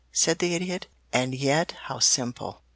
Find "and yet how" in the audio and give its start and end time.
1.13-1.99